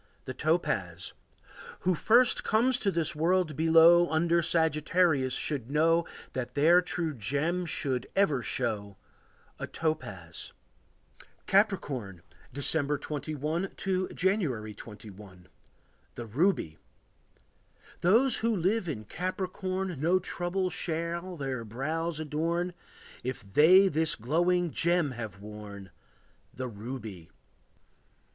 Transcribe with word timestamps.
The 0.25 0.33
Topaz. 0.33 1.13
Who 1.81 1.93
first 1.93 2.43
comes 2.43 2.79
to 2.79 2.89
this 2.89 3.15
world 3.15 3.55
below 3.55 4.09
Under 4.09 4.41
Sagittarius 4.41 5.35
should 5.35 5.69
know 5.69 6.05
That 6.33 6.55
their 6.55 6.81
true 6.81 7.13
gem 7.13 7.67
should 7.67 8.07
ever 8.15 8.41
show 8.41 8.97
A 9.59 9.67
topaz. 9.67 10.53
Capricorn. 11.45 12.23
December 12.51 12.97
21 12.97 13.69
to 13.77 14.07
January 14.09 14.73
21. 14.73 15.47
The 16.15 16.25
Ruby. 16.25 16.79
Those 18.01 18.37
who 18.37 18.55
live 18.55 18.89
in 18.89 19.05
Capricorn 19.05 19.99
No 20.01 20.17
trouble 20.17 20.71
shall 20.71 21.37
their 21.37 21.63
brows 21.63 22.19
adorn 22.19 22.73
If 23.23 23.53
they 23.53 23.87
this 23.87 24.15
glowing 24.15 24.71
gem 24.71 25.11
have 25.11 25.39
worn, 25.41 25.91
The 26.51 26.67
ruby. 26.67 27.29